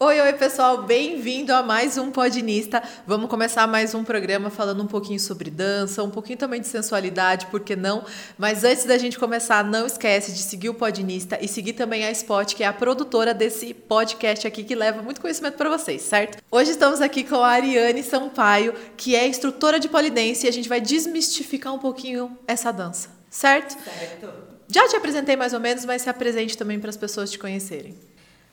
[0.00, 2.80] Oi, oi, pessoal, bem-vindo a mais um Podinista.
[3.04, 7.46] Vamos começar mais um programa falando um pouquinho sobre dança, um pouquinho também de sensualidade,
[7.46, 8.04] por que não?
[8.38, 12.12] Mas antes da gente começar, não esquece de seguir o Podinista e seguir também a
[12.12, 16.40] Spot, que é a produtora desse podcast aqui que leva muito conhecimento para vocês, certo?
[16.48, 20.68] Hoje estamos aqui com a Ariane Sampaio, que é instrutora de polidense e a gente
[20.68, 23.76] vai desmistificar um pouquinho essa dança, certo?
[23.82, 24.28] Certo.
[24.68, 27.96] Já te apresentei mais ou menos, mas se apresente também para as pessoas te conhecerem.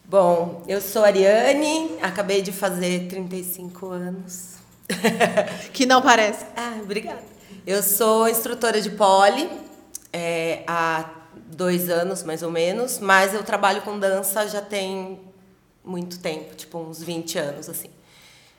[0.08, 4.54] Bom, eu sou Ariane, acabei de fazer 35 anos.
[5.74, 6.46] que não parece.
[6.56, 7.24] Ah, obrigada.
[7.66, 9.50] Eu sou instrutora de pole
[10.14, 11.10] é, há
[11.48, 15.20] dois anos, mais ou menos, mas eu trabalho com dança já tem
[15.84, 17.90] muito tempo, tipo uns 20 anos, assim.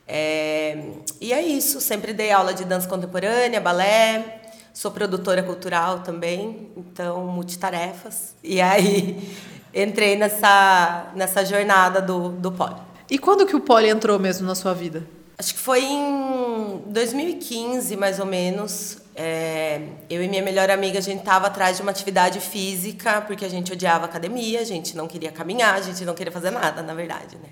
[0.08, 4.42] É, e é isso, sempre dei aula de dança contemporânea, balé,
[4.74, 8.34] sou produtora cultural também, então multitarefas.
[8.42, 12.76] E aí entrei nessa, nessa jornada do, do pole.
[13.10, 15.06] E quando que o pole entrou mesmo na sua vida?
[15.38, 18.98] Acho que foi em 2015, mais ou menos.
[19.14, 23.44] É, eu e minha melhor amiga, a gente estava atrás de uma atividade física, porque
[23.44, 26.82] a gente odiava academia, a gente não queria caminhar, a gente não queria fazer nada,
[26.82, 27.50] na verdade, né?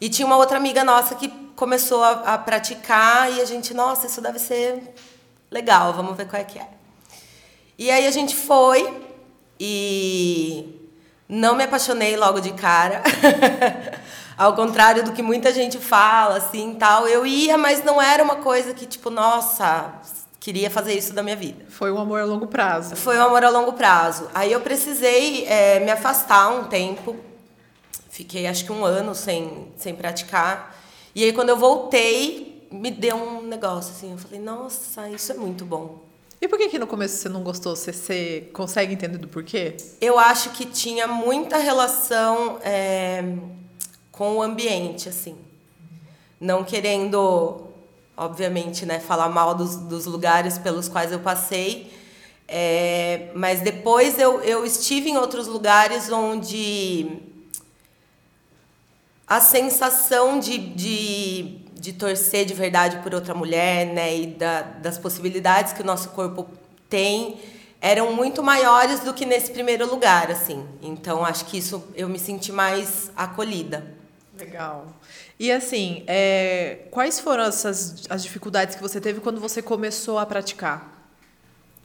[0.00, 4.06] E tinha uma outra amiga nossa que começou a, a praticar e a gente, nossa,
[4.06, 4.94] isso deve ser
[5.50, 6.68] legal, vamos ver qual é que é.
[7.76, 9.02] E aí a gente foi
[9.58, 10.77] e
[11.28, 13.02] não me apaixonei logo de cara.
[14.36, 17.06] Ao contrário do que muita gente fala, assim, tal.
[17.06, 19.92] Eu ia, mas não era uma coisa que, tipo, nossa,
[20.38, 21.66] queria fazer isso da minha vida.
[21.68, 22.96] Foi um amor a longo prazo.
[22.96, 24.28] Foi um amor a longo prazo.
[24.32, 27.16] Aí eu precisei é, me afastar um tempo.
[28.08, 30.74] Fiquei, acho que um ano sem, sem praticar.
[31.14, 34.12] E aí, quando eu voltei, me deu um negócio, assim.
[34.12, 36.07] Eu falei, nossa, isso é muito bom.
[36.40, 37.74] E por que que no começo você não gostou?
[37.74, 39.76] Você, você consegue entender do porquê?
[40.00, 43.24] Eu acho que tinha muita relação é,
[44.12, 45.36] com o ambiente, assim.
[46.40, 47.66] Não querendo,
[48.16, 51.92] obviamente, né, falar mal dos, dos lugares pelos quais eu passei,
[52.46, 57.20] é, mas depois eu, eu estive em outros lugares onde
[59.26, 64.98] a sensação de, de de torcer de verdade por outra mulher, né, e da, das
[64.98, 66.46] possibilidades que o nosso corpo
[66.90, 67.40] tem,
[67.80, 70.66] eram muito maiores do que nesse primeiro lugar, assim.
[70.82, 73.86] Então, acho que isso eu me senti mais acolhida.
[74.36, 74.86] Legal.
[75.38, 80.26] E assim, é, quais foram essas as dificuldades que você teve quando você começou a
[80.26, 80.96] praticar?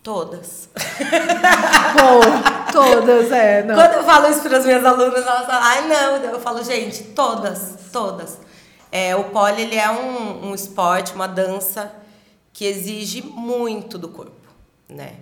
[0.02, 0.70] Todas.
[2.72, 3.64] Todas, é.
[3.64, 3.76] Não.
[3.76, 7.04] Quando eu falo isso para as minhas alunas, elas falam, ai não, eu falo, gente,
[7.06, 8.38] todas, todas.
[8.96, 11.92] É, o pole ele é um, um esporte, uma dança
[12.54, 14.48] que exige muito do corpo,
[14.88, 15.16] né?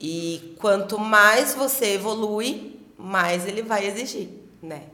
[0.00, 4.30] E quanto mais você evolui, mais ele vai exigir,
[4.62, 4.84] né?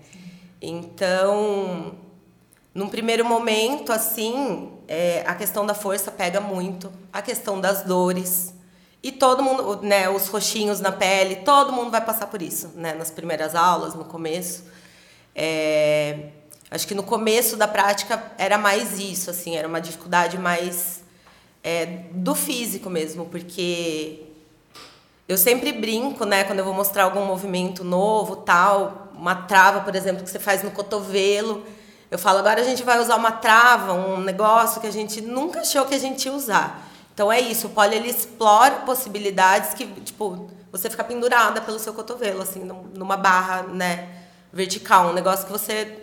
[0.61, 1.95] Então,
[2.75, 8.53] num primeiro momento, assim, é, a questão da força pega muito, a questão das dores.
[9.05, 12.93] E todo mundo, né, os roxinhos na pele, todo mundo vai passar por isso, né?
[12.93, 14.65] Nas primeiras aulas, no começo.
[15.33, 16.31] É,
[16.71, 21.03] Acho que no começo da prática era mais isso, assim, era uma dificuldade mais
[21.65, 24.23] é, do físico mesmo, porque
[25.29, 29.95] eu sempre brinco, né, quando eu vou mostrar algum movimento novo, tal, uma trava, por
[29.97, 31.65] exemplo, que você faz no cotovelo.
[32.11, 35.61] Eu falo, agora a gente vai usar uma trava, um negócio que a gente nunca
[35.61, 36.89] achou que a gente ia usar.
[37.13, 41.93] Então é isso, o pole ele explora possibilidades que, tipo, você fica pendurada pelo seu
[41.93, 42.65] cotovelo, assim,
[42.95, 44.09] numa barra, né,
[44.53, 46.00] vertical, um negócio que você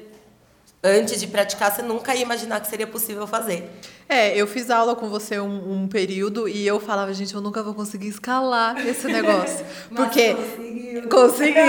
[0.88, 3.70] antes de praticar, você nunca ia imaginar que seria possível fazer.
[4.10, 7.62] É, eu fiz aula com você um, um período e eu falava, gente, eu nunca
[7.62, 9.66] vou conseguir escalar esse negócio.
[9.94, 10.34] porque.
[10.34, 11.10] conseguiu.
[11.10, 11.60] Consegui.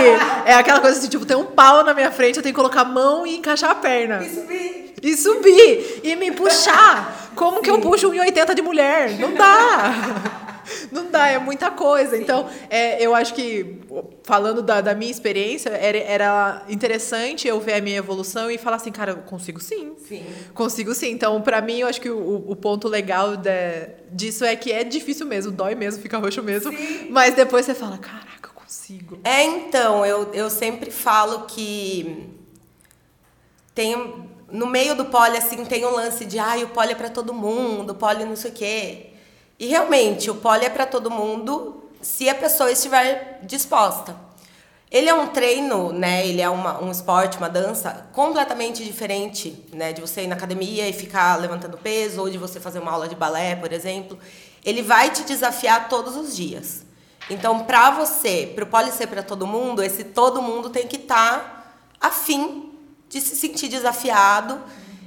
[0.47, 2.83] É aquela coisa assim, tipo, tem um pau na minha frente, eu tenho que colocar
[2.83, 4.25] a mão e encaixar a perna.
[4.25, 4.95] E subir.
[5.03, 6.01] E subir.
[6.05, 7.31] E me puxar.
[7.35, 7.63] Como Sim.
[7.63, 9.19] que eu puxo 1,80 de mulher?
[9.19, 10.49] Não dá.
[10.93, 12.17] Não dá, é muita coisa.
[12.17, 12.23] Sim.
[12.23, 13.81] Então, é, eu acho que,
[14.23, 18.77] falando da, da minha experiência, era, era, interessante eu ver a minha evolução e falar
[18.77, 19.95] assim, cara, eu consigo sim.
[20.07, 20.25] Sim.
[20.55, 21.11] Consigo sim.
[21.11, 24.85] Então, para mim, eu acho que o, o ponto legal de, disso é que é
[24.85, 26.71] difícil mesmo, dói mesmo, fica roxo mesmo.
[26.71, 27.09] Sim.
[27.11, 29.19] Mas depois você fala, caraca, eu consigo.
[29.25, 32.29] É, então, eu, eu sempre falo que
[33.75, 37.11] tem no meio do pole assim tem um lance de ai, o pole é para
[37.11, 39.07] todo mundo, o pole não sei o quê.
[39.59, 44.28] E realmente, o pole é para todo mundo se a pessoa estiver disposta.
[44.91, 46.27] Ele é um treino, né?
[46.27, 49.93] Ele é uma, um esporte, uma dança completamente diferente, né?
[49.93, 53.07] De você ir na academia e ficar levantando peso, ou de você fazer uma aula
[53.07, 54.19] de balé, por exemplo.
[54.65, 56.87] Ele vai te desafiar todos os dias.
[57.31, 60.97] Então, para você, para o poli ser para todo mundo, esse todo mundo tem que
[60.97, 61.39] estar
[62.01, 62.73] tá afim
[63.09, 64.59] de se sentir desafiado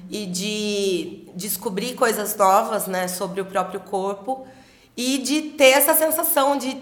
[0.09, 4.45] e de descobrir coisas novas, né, sobre o próprio corpo
[4.95, 6.77] e de ter essa sensação de,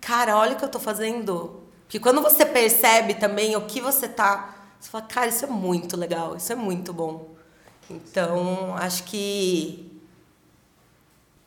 [0.00, 1.57] cara, olha o que eu estou fazendo.
[1.88, 5.96] Porque quando você percebe também o que você tá, você fala, cara, isso é muito
[5.96, 7.34] legal, isso é muito bom.
[7.88, 9.98] Então, acho que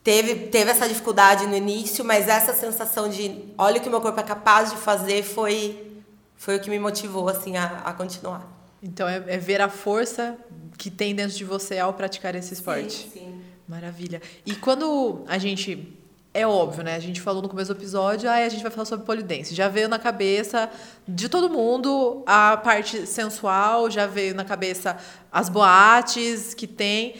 [0.03, 4.19] teve, teve essa dificuldade no início, mas essa sensação de olha o que meu corpo
[4.19, 6.01] é capaz de fazer foi,
[6.35, 8.51] foi o que me motivou assim a, a continuar.
[8.81, 10.35] Então é, é, ver a força
[10.75, 12.97] que tem dentro de você ao praticar esse esporte.
[12.97, 13.41] Sim, sim.
[13.67, 14.19] Maravilha.
[14.43, 16.00] E quando a gente
[16.33, 16.95] é óbvio, né?
[16.95, 19.53] A gente falou no começo do episódio, aí a gente vai falar sobre polidense.
[19.53, 20.71] Já veio na cabeça
[21.05, 24.97] de todo mundo a parte sensual, já veio na cabeça
[25.29, 27.15] as boates que tem.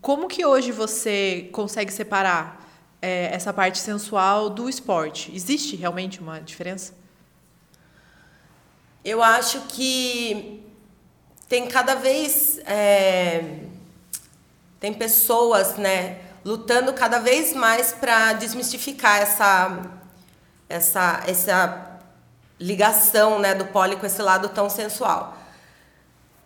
[0.00, 2.66] Como que hoje você consegue separar
[3.02, 5.30] é, essa parte sensual do esporte?
[5.34, 6.94] Existe realmente uma diferença?
[9.04, 10.62] Eu acho que
[11.50, 13.58] tem cada vez é,
[14.80, 16.23] tem pessoas, né?
[16.44, 19.78] Lutando cada vez mais para desmistificar essa,
[20.68, 22.00] essa, essa
[22.60, 25.38] ligação né, do poli com esse lado tão sensual.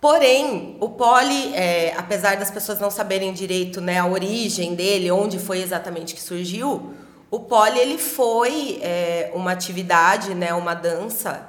[0.01, 5.41] Porém, o poli, é, apesar das pessoas não saberem direito né, a origem dele, onde
[5.41, 6.95] foi exatamente que surgiu,
[7.29, 11.49] o poli ele foi é, uma atividade, né, uma dança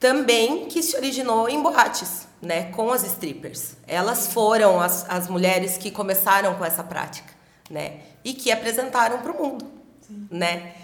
[0.00, 3.76] também que se originou em boates, né, com as strippers.
[3.86, 7.35] Elas foram as, as mulheres que começaram com essa prática
[7.70, 8.00] né?
[8.24, 9.66] E que apresentaram para o mundo,
[10.06, 10.28] Sim.
[10.30, 10.74] né?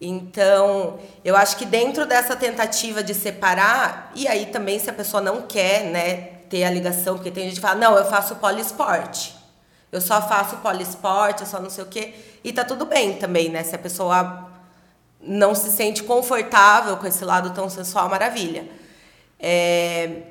[0.00, 5.20] Então, eu acho que dentro dessa tentativa de separar, e aí também se a pessoa
[5.20, 6.16] não quer, né,
[6.48, 9.36] ter a ligação, porque tem gente que fala, não, eu faço poliesporte.
[9.90, 12.14] Eu só faço poliesporte, eu só não sei o quê.
[12.44, 13.64] E tá tudo bem também, né?
[13.64, 14.48] Se a pessoa
[15.20, 18.68] não se sente confortável com esse lado tão sensual, maravilha.
[19.40, 20.22] É...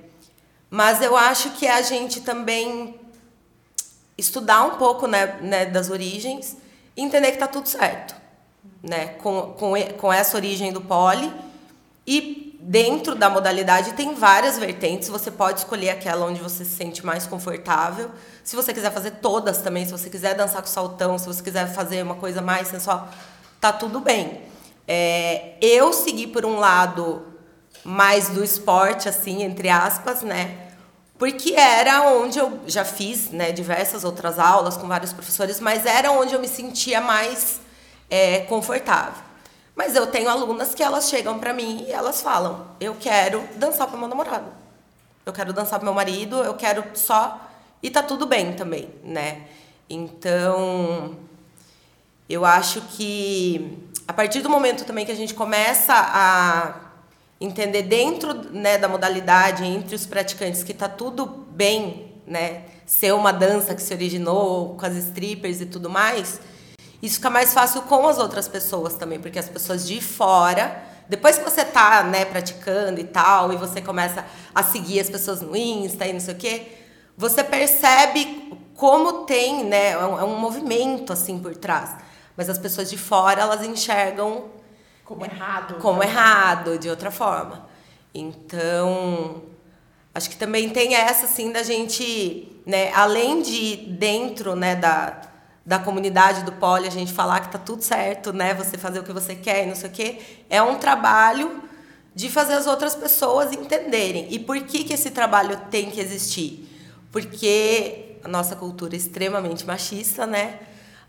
[0.69, 2.99] Mas eu acho que a gente também
[4.17, 6.57] estudar um pouco né, né, das origens
[6.95, 8.15] e entender que está tudo certo
[8.81, 11.31] né, com, com, com essa origem do poli.
[12.05, 17.05] E dentro da modalidade tem várias vertentes, você pode escolher aquela onde você se sente
[17.05, 18.11] mais confortável.
[18.43, 21.67] Se você quiser fazer todas também, se você quiser dançar com saltão, se você quiser
[21.73, 23.09] fazer uma coisa mais sensual,
[23.59, 24.41] tá tudo bem.
[24.87, 27.25] É, eu segui por um lado
[27.83, 30.66] mais do esporte, assim, entre aspas, né?
[31.17, 36.11] Porque era onde eu já fiz né, diversas outras aulas com vários professores, mas era
[36.11, 37.59] onde eu me sentia mais
[38.09, 39.23] é, confortável.
[39.75, 43.87] Mas eu tenho alunas que elas chegam para mim e elas falam: eu quero dançar
[43.87, 44.51] para meu namorado,
[45.25, 47.47] eu quero dançar para meu marido, eu quero só
[47.81, 49.43] e tá tudo bem também, né?
[49.89, 51.15] Então,
[52.27, 56.86] eu acho que a partir do momento também que a gente começa a
[57.39, 62.63] entender dentro né, da modalidade, entre os praticantes, que está tudo bem, né?
[62.85, 66.39] Ser uma dança que se originou com as strippers e tudo mais,
[67.01, 71.37] isso fica mais fácil com as outras pessoas também, porque as pessoas de fora, depois
[71.37, 75.55] que você está né, praticando e tal, e você começa a seguir as pessoas no
[75.55, 76.67] Insta e não sei o quê,
[77.15, 81.95] você percebe como tem né, é um, é um movimento assim por trás.
[82.35, 84.45] Mas as pessoas de fora, elas enxergam
[85.07, 85.75] como errado.
[85.75, 87.65] Como errado, de outra forma.
[88.13, 89.41] Então,
[90.13, 95.21] acho que também tem essa, assim, da gente, né, além de dentro, né, da,
[95.65, 99.03] da comunidade do poli, a gente falar que tá tudo certo, né, você fazer o
[99.03, 101.63] que você quer e não sei o quê, é um trabalho
[102.13, 104.27] de fazer as outras pessoas entenderem.
[104.29, 106.67] E por que, que esse trabalho tem que existir?
[107.13, 110.59] Porque a nossa cultura é extremamente machista, né?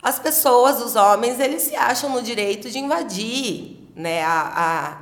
[0.00, 4.98] As pessoas, os homens, eles se acham no direito de invadir né, a,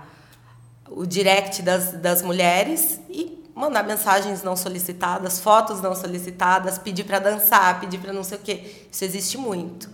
[0.88, 7.04] a, o direct das, das mulheres e mandar mensagens não solicitadas, fotos não solicitadas, pedir
[7.04, 8.86] para dançar, pedir para não sei o quê.
[8.90, 9.88] Isso existe muito.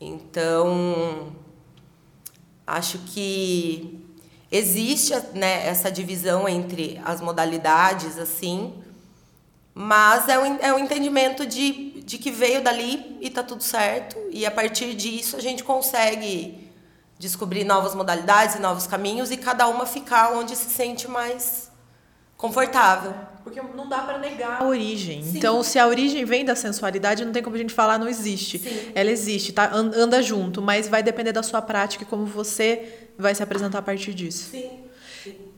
[0.00, 1.32] Então,
[2.66, 4.00] acho que
[4.50, 8.74] existe né, essa divisão entre as modalidades, assim,
[9.72, 14.16] mas é um, é um entendimento de, de que veio dali e está tudo certo,
[14.30, 16.63] e a partir disso a gente consegue
[17.18, 21.70] descobrir novas modalidades e novos caminhos e cada uma ficar onde se sente mais
[22.36, 23.14] confortável.
[23.42, 25.22] Porque não dá para negar a origem.
[25.22, 25.38] Sim.
[25.38, 28.58] Então, se a origem vem da sensualidade, não tem como a gente falar não existe.
[28.58, 28.92] Sim.
[28.94, 29.70] Ela existe, tá?
[29.72, 33.82] anda junto, mas vai depender da sua prática e como você vai se apresentar a
[33.82, 34.50] partir disso.
[34.50, 34.84] Sim.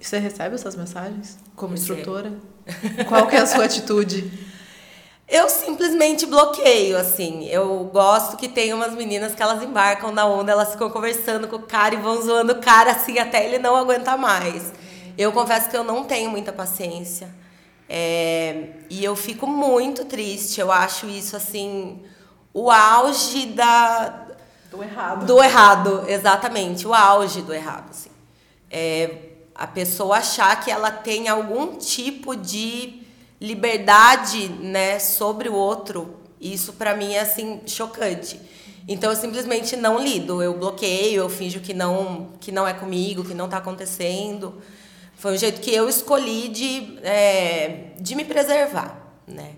[0.00, 2.32] Você recebe essas mensagens como instrutora?
[3.08, 4.30] Qual que é a sua atitude?
[5.28, 7.46] Eu simplesmente bloqueio, assim.
[7.46, 11.56] Eu gosto que tem umas meninas que elas embarcam na onda, elas ficam conversando com
[11.56, 14.72] o cara e vão zoando o cara assim até ele não aguentar mais.
[15.18, 17.28] Eu confesso que eu não tenho muita paciência.
[17.88, 20.60] É, e eu fico muito triste.
[20.60, 22.02] Eu acho isso assim
[22.54, 24.26] o auge da
[24.70, 25.26] do errado.
[25.26, 28.10] Do errado, exatamente, o auge do errado, assim.
[28.70, 29.10] É,
[29.54, 33.05] a pessoa achar que ela tem algum tipo de
[33.40, 38.40] liberdade, né, sobre o outro, isso para mim é assim chocante.
[38.88, 43.24] Então eu simplesmente não lido, eu bloqueio, eu finjo que não que não é comigo,
[43.24, 44.54] que não está acontecendo.
[45.16, 49.54] Foi um jeito que eu escolhi de, é, de me preservar, né?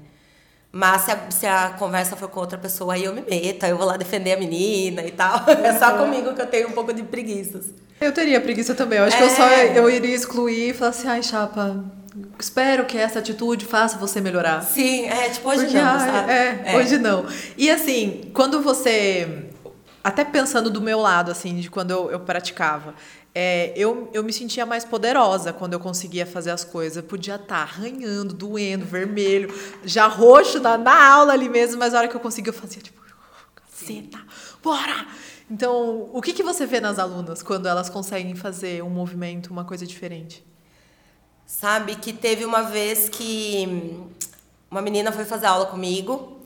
[0.70, 3.76] Mas se a, se a conversa for com outra pessoa, aí eu me meto, eu
[3.76, 5.44] vou lá defender a menina e tal.
[5.64, 7.66] É só comigo que eu tenho um pouco de preguiças.
[8.00, 8.98] Eu teria preguiça também.
[8.98, 9.18] Eu acho é.
[9.18, 11.84] que eu só eu iria excluir e falar assim, ai, chapa,
[12.38, 14.62] espero que essa atitude faça você melhorar.
[14.62, 16.32] Sim, é, tipo, hoje Porque, não, sabe?
[16.32, 17.26] É, é, hoje não.
[17.56, 19.46] E assim, quando você.
[20.02, 22.94] Até pensando do meu lado, assim, de quando eu, eu praticava,
[23.34, 26.96] é, eu, eu me sentia mais poderosa quando eu conseguia fazer as coisas.
[26.96, 29.52] Eu podia estar tá arranhando, doendo, vermelho,
[29.84, 32.80] já roxo na, na aula ali mesmo, mas a hora que eu conseguia, eu fazia
[32.80, 33.00] tipo,
[33.54, 34.18] caceta,
[34.62, 35.06] bora!
[35.50, 39.64] Então, o que, que você vê nas alunas quando elas conseguem fazer um movimento, uma
[39.64, 40.44] coisa diferente?
[41.48, 44.06] Sabe que teve uma vez que
[44.70, 46.42] uma menina foi fazer aula comigo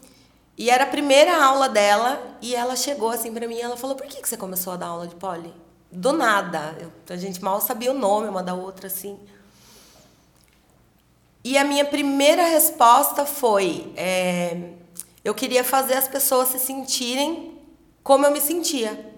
[0.56, 3.96] e era a primeira aula dela e ela chegou assim para mim e ela falou:
[3.96, 5.52] "Por que que você começou a dar aula de poli?"
[5.90, 6.78] Do nada.
[6.80, 9.18] Eu, a gente mal sabia o nome uma da outra assim.
[11.42, 14.70] E a minha primeira resposta foi: é,
[15.24, 17.58] eu queria fazer as pessoas se sentirem
[18.04, 19.12] como eu me sentia.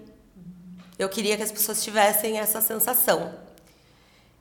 [0.97, 3.44] Eu queria que as pessoas tivessem essa sensação.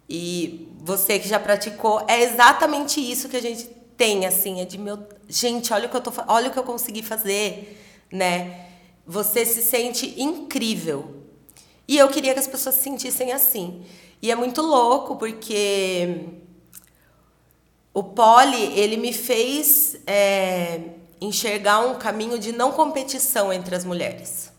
[0.09, 3.65] E você que já praticou, é exatamente isso que a gente
[3.97, 6.65] tem, assim, é de meu, gente, olha o que eu tô, olha o que eu
[6.65, 7.81] consegui fazer,
[8.13, 8.67] né?
[9.07, 11.23] Você se sente incrível.
[11.87, 13.85] E eu queria que as pessoas se sentissem assim.
[14.21, 16.29] E é muito louco porque
[17.93, 20.81] o poli ele me fez é,
[21.21, 24.53] enxergar um caminho de não competição entre as mulheres.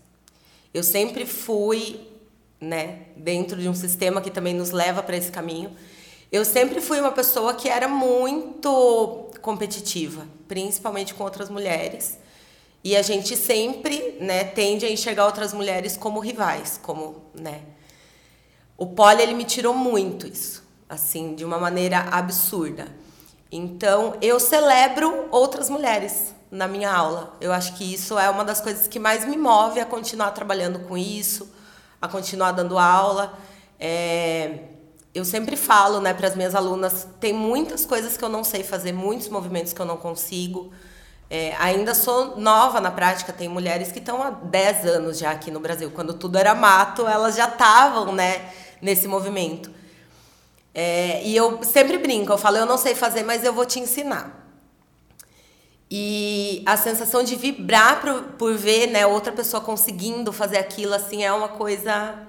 [0.72, 2.00] Eu sempre fui
[2.60, 5.74] né, dentro de um sistema que também nos leva para esse caminho.
[6.30, 12.18] Eu sempre fui uma pessoa que era muito competitiva, principalmente com outras mulheres.
[12.82, 17.62] E a gente sempre, né, tende a enxergar outras mulheres como rivais, como, né.
[18.76, 22.86] O poli ele me tirou muito isso, assim, de uma maneira absurda.
[23.50, 27.36] Então, eu celebro outras mulheres na minha aula.
[27.40, 30.80] Eu acho que isso é uma das coisas que mais me move a continuar trabalhando
[30.80, 31.50] com isso,
[32.00, 33.38] a continuar dando aula.
[33.78, 34.60] É,
[35.14, 38.62] eu sempre falo né, para as minhas alunas: tem muitas coisas que eu não sei
[38.62, 40.72] fazer, muitos movimentos que eu não consigo.
[41.28, 45.50] É, ainda sou nova na prática, tem mulheres que estão há 10 anos já aqui
[45.50, 45.90] no Brasil.
[45.90, 48.48] Quando tudo era mato, elas já estavam né,
[48.80, 49.70] nesse movimento.
[50.72, 53.80] É, e eu sempre brinco, eu falo, eu não sei fazer, mas eu vou te
[53.80, 54.45] ensinar.
[55.90, 61.22] E a sensação de vibrar por, por ver né, outra pessoa conseguindo fazer aquilo assim
[61.22, 62.26] é uma coisa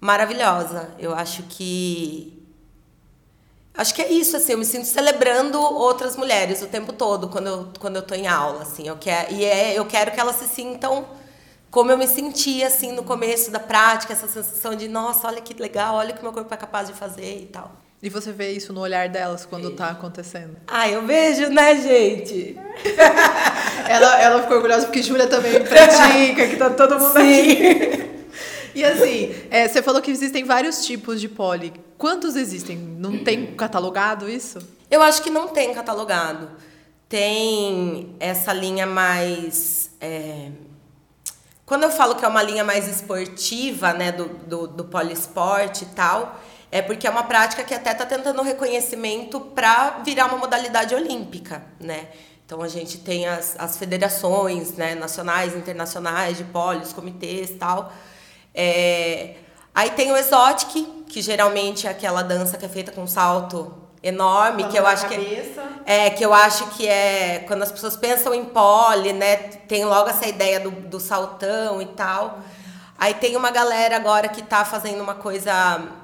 [0.00, 0.94] maravilhosa.
[0.98, 2.32] Eu acho que.
[3.76, 7.46] Acho que é isso, assim, eu me sinto celebrando outras mulheres o tempo todo quando
[7.48, 8.86] eu, quando eu tô em aula, assim.
[8.86, 11.04] Eu quero, e é, eu quero que elas se sintam
[11.74, 15.60] como eu me sentia, assim, no começo da prática, essa sensação de, nossa, olha que
[15.60, 17.72] legal, olha o que meu corpo é capaz de fazer e tal.
[18.04, 20.58] E você vê isso no olhar delas quando está acontecendo?
[20.68, 22.54] Ah, eu vejo, né, gente?
[23.88, 27.52] ela, ela ficou orgulhosa porque Júlia também pratica, que tá todo mundo Sim.
[27.52, 28.14] aqui.
[28.74, 31.72] E assim, é, você falou que existem vários tipos de poli.
[31.96, 32.76] Quantos existem?
[32.76, 34.58] Não tem catalogado isso?
[34.90, 36.50] Eu acho que não tem catalogado.
[37.08, 39.92] Tem essa linha mais.
[40.00, 40.50] É...
[41.64, 45.94] Quando eu falo que é uma linha mais esportiva, né, do, do, do poliesporte e
[45.94, 46.40] tal,
[46.74, 51.62] é porque é uma prática que até está tentando reconhecimento para virar uma modalidade olímpica,
[51.78, 52.08] né?
[52.44, 57.54] Então a gente tem as, as federações né, nacionais, internacionais de poli, os comitês e
[57.54, 57.92] tal.
[58.52, 59.36] É,
[59.72, 64.64] aí tem o exotic, que geralmente é aquela dança que é feita com salto enorme,
[64.64, 65.62] que eu acho cabeça.
[65.84, 69.36] que é, é, que eu acho que é quando as pessoas pensam em pole, né,
[69.68, 72.40] tem logo essa ideia do, do saltão e tal.
[72.98, 76.02] Aí tem uma galera agora que está fazendo uma coisa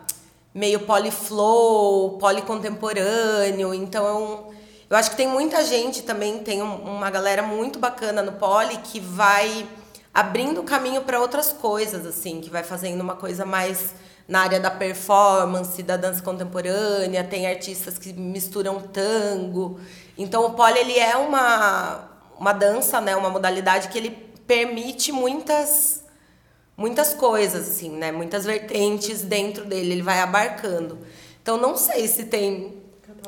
[0.54, 3.72] meio poliflow, policontemporâneo.
[3.72, 4.48] Então,
[4.88, 8.98] eu acho que tem muita gente também, tem uma galera muito bacana no poli que
[8.98, 9.66] vai
[10.12, 13.94] abrindo caminho para outras coisas, assim, que vai fazendo uma coisa mais
[14.26, 19.80] na área da performance, da dança contemporânea, tem artistas que misturam tango.
[20.16, 24.10] Então o pole ele é uma uma dança, né, uma modalidade que ele
[24.46, 25.99] permite muitas
[26.80, 30.98] muitas coisas assim, né, muitas vertentes dentro dele, ele vai abarcando.
[31.42, 32.80] Então não sei se tem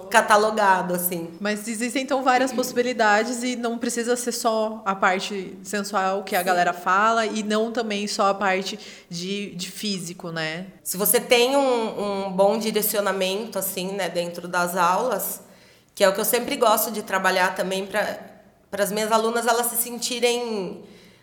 [0.08, 1.28] catalogado, assim.
[1.38, 6.38] Mas existem então várias possibilidades e não precisa ser só a parte sensual que a
[6.38, 6.44] Sim.
[6.46, 8.78] galera fala e não também só a parte
[9.10, 10.66] de, de físico, né?
[10.82, 15.42] Se você tem um, um bom direcionamento, assim, né, dentro das aulas,
[15.94, 18.18] que é o que eu sempre gosto de trabalhar também para
[18.82, 20.82] as minhas alunas elas se sentirem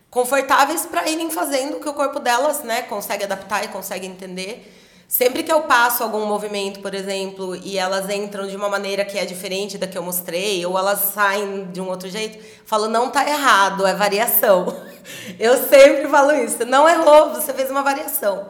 [0.10, 4.76] confortáveis para irem fazendo o que o corpo delas, né, consegue adaptar e consegue entender.
[5.08, 9.18] Sempre que eu passo algum movimento, por exemplo, e elas entram de uma maneira que
[9.18, 13.10] é diferente da que eu mostrei, ou elas saem de um outro jeito, falo, não
[13.10, 14.68] tá errado, é variação.
[15.40, 18.48] Eu sempre falo isso, não errou, você fez uma variação.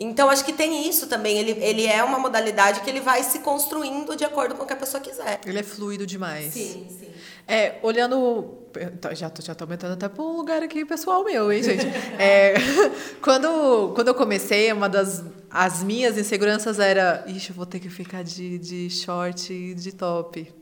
[0.00, 1.38] Então, acho que tem isso também.
[1.38, 4.72] Ele, ele é uma modalidade que ele vai se construindo de acordo com o que
[4.72, 5.40] a pessoa quiser.
[5.46, 6.52] Ele é fluido demais.
[6.52, 7.08] Sim, sim.
[7.46, 8.58] É, olhando.
[9.00, 11.86] Tá, já tô, já tô aumentando até para um lugar aqui pessoal meu, hein, gente?
[12.18, 12.54] É,
[13.20, 17.24] quando, quando eu comecei, uma das as minhas inseguranças era.
[17.26, 20.61] Ixi, eu vou ter que ficar de, de short e de top.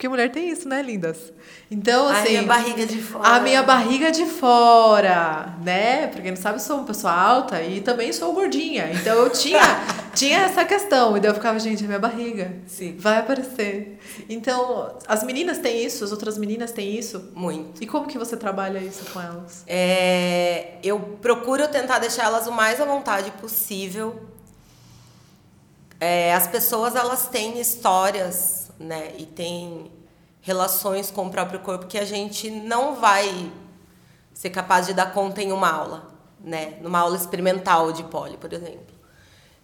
[0.00, 1.30] Porque mulher tem isso, né, lindas?
[1.70, 2.28] Então, assim.
[2.28, 3.28] A minha barriga de fora.
[3.28, 6.06] A minha barriga de fora, né?
[6.06, 8.90] Porque não sabe, sou uma pessoa alta e também sou gordinha.
[8.94, 9.60] Então eu tinha,
[10.16, 11.18] tinha essa questão.
[11.18, 12.96] E daí eu ficava, gente, a minha barriga Sim.
[12.98, 14.00] vai aparecer.
[14.26, 17.30] Então, as meninas têm isso, as outras meninas têm isso?
[17.34, 17.84] Muito.
[17.84, 19.64] E como que você trabalha isso com elas?
[19.66, 24.18] É, eu procuro tentar deixar elas o mais à vontade possível.
[26.00, 29.12] É, as pessoas, elas têm histórias né?
[29.18, 29.92] E tem
[30.40, 33.52] relações com o próprio corpo que a gente não vai
[34.32, 36.10] ser capaz de dar conta em uma aula,
[36.40, 36.78] né?
[36.80, 38.94] Numa aula experimental de poli, por exemplo.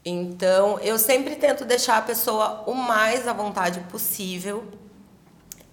[0.04, 4.64] Então, eu sempre tento deixar a pessoa o mais à vontade possível.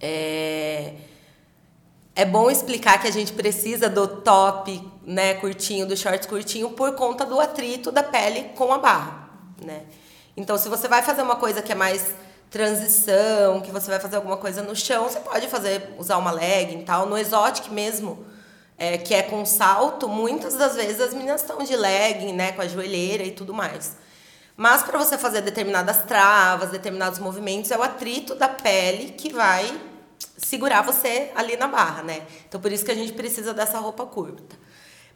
[0.00, 0.94] É,
[2.16, 6.94] é bom explicar que a gente precisa do top, né, curtinho, do short curtinho, por
[6.94, 9.28] conta do atrito da pele com a barra,
[9.62, 9.84] né?
[10.36, 12.14] Então, se você vai fazer uma coisa que é mais
[12.50, 16.80] transição, que você vai fazer alguma coisa no chão, você pode fazer, usar uma legging
[16.80, 17.06] e tal.
[17.06, 18.24] No exotic mesmo,
[18.78, 22.62] é, que é com salto, muitas das vezes as meninas estão de legging, né, com
[22.62, 23.96] a joelheira e tudo mais.
[24.56, 29.80] Mas para você fazer determinadas travas, determinados movimentos, é o atrito da pele que vai
[30.38, 32.22] segurar você ali na barra, né?
[32.48, 34.56] Então por isso que a gente precisa dessa roupa curta.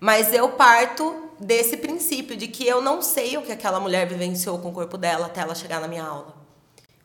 [0.01, 4.59] Mas eu parto desse princípio de que eu não sei o que aquela mulher vivenciou
[4.59, 6.38] com o corpo dela até ela chegar na minha aula.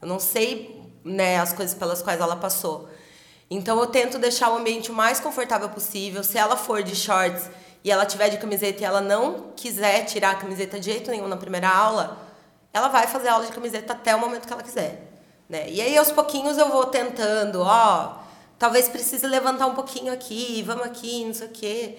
[0.03, 2.89] Eu não sei né, as coisas pelas quais ela passou.
[3.49, 6.23] Então eu tento deixar o ambiente o mais confortável possível.
[6.23, 7.49] Se ela for de shorts
[7.83, 11.27] e ela tiver de camiseta e ela não quiser tirar a camiseta de jeito nenhum
[11.27, 12.17] na primeira aula,
[12.73, 15.09] ela vai fazer aula de camiseta até o momento que ela quiser.
[15.47, 15.69] Né?
[15.69, 18.17] E aí aos pouquinhos eu vou tentando, ó,
[18.59, 21.97] talvez precise levantar um pouquinho aqui, vamos aqui, não sei o quê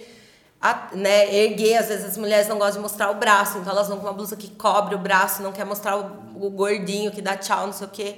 [0.65, 1.77] a, né, erguer.
[1.77, 4.15] Às vezes as mulheres não gostam de mostrar o braço, então elas vão com uma
[4.15, 7.75] blusa que cobre o braço, não quer mostrar o, o gordinho que dá tchau, não
[7.75, 8.17] sei o quê.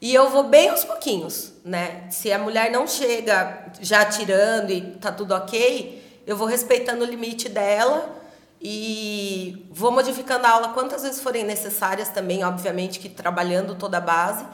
[0.00, 2.08] E eu vou bem aos pouquinhos, né?
[2.10, 7.06] Se a mulher não chega já tirando e tá tudo ok, eu vou respeitando o
[7.06, 8.08] limite dela
[8.60, 14.00] e vou modificando a aula quantas vezes forem necessárias também, obviamente que trabalhando toda a
[14.00, 14.46] base.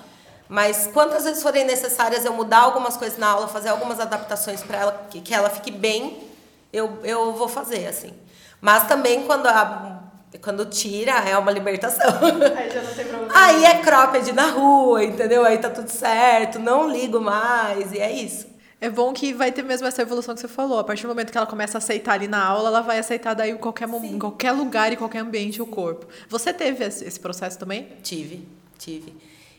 [0.48, 4.78] Mas quantas vezes forem necessárias eu mudar algumas coisas na aula, fazer algumas adaptações para
[4.78, 6.31] ela, que, que ela fique bem
[6.72, 8.12] eu, eu vou fazer, assim.
[8.60, 10.02] Mas também quando a
[10.40, 12.08] quando tira, é uma libertação.
[12.56, 13.32] Aí já não tem problema.
[13.34, 15.44] Aí é cropped na rua, entendeu?
[15.44, 18.46] Aí tá tudo certo, não ligo mais, e é isso.
[18.80, 20.78] É bom que vai ter mesmo essa evolução que você falou.
[20.78, 23.32] A partir do momento que ela começa a aceitar ali na aula, ela vai aceitar
[23.34, 26.06] daí em qualquer, em qualquer lugar e qualquer ambiente o corpo.
[26.28, 27.92] Você teve esse processo também?
[28.02, 29.14] Tive, tive.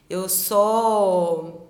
[0.10, 1.70] Eu sou.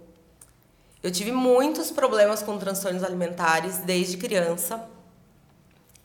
[1.03, 4.83] Eu tive muitos problemas com transtornos alimentares desde criança.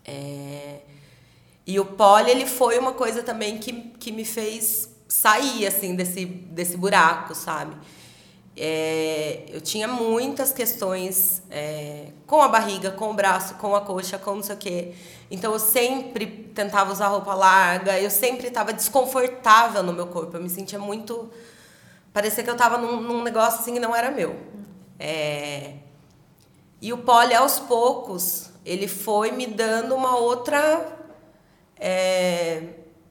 [0.09, 0.81] É...
[1.67, 6.25] E o pole, ele foi uma coisa também que, que me fez sair, assim, desse,
[6.25, 7.77] desse buraco, sabe?
[8.57, 9.45] É...
[9.49, 12.07] eu tinha muitas questões é...
[12.27, 14.95] com a barriga, com o braço, com a coxa, com não sei o quê.
[15.31, 20.37] Então, eu sempre tentava usar roupa larga, eu sempre estava desconfortável no meu corpo.
[20.37, 21.31] Eu me sentia muito...
[22.15, 24.35] Parecia que eu estava num, num negócio assim que não era meu.
[24.99, 25.75] É...
[26.81, 30.87] E o pole, aos poucos, ele foi me dando uma outra
[31.81, 32.63] é,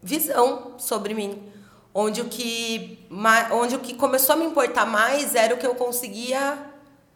[0.03, 1.51] visão sobre mim.
[1.93, 3.07] Onde o, que,
[3.51, 6.59] onde o que começou a me importar mais era o que eu conseguia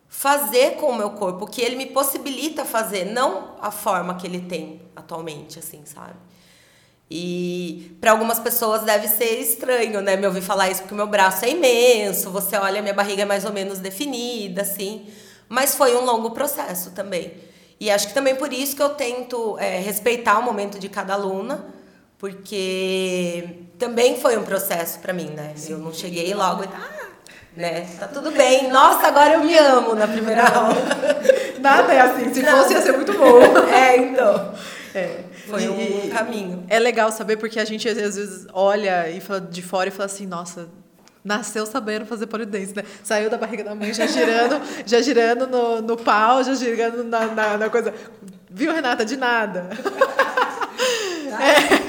[0.08, 4.26] fazer com o meu corpo, o que ele me possibilita fazer, não a forma que
[4.26, 6.16] ele tem atualmente, assim, sabe?
[7.12, 11.46] E para algumas pessoas deve ser estranho, né, me ouvir falar isso, porque meu braço
[11.46, 15.08] é imenso, você olha, minha barriga é mais ou menos definida, assim.
[15.48, 17.51] Mas foi um longo processo também.
[17.82, 21.16] E acho que também por isso que eu tento é, respeitar o momento de cada
[21.16, 21.66] aluna,
[22.20, 23.44] porque
[23.80, 25.56] também foi um processo para mim, né?
[25.68, 27.08] Eu não cheguei logo e ah,
[27.58, 27.88] né?
[28.00, 28.70] Tá tudo bem.
[28.70, 30.76] Nossa, agora eu me amo na primeira aula.
[31.60, 32.32] Nada é assim.
[32.32, 33.40] Se fosse, ia ser muito bom.
[33.74, 34.54] É, então.
[34.94, 36.64] É, foi um caminho.
[36.70, 40.06] É legal saber porque a gente às vezes olha e fala de fora e fala
[40.06, 40.70] assim, nossa,
[41.24, 42.84] nasceu sabendo fazer polidense, né?
[43.04, 47.28] Saiu da barriga da mãe já girando, já girando no, no pau, já girando na,
[47.28, 47.94] na, na coisa.
[48.50, 49.06] Viu, Renata?
[49.06, 49.70] De nada.
[51.32, 51.81] É,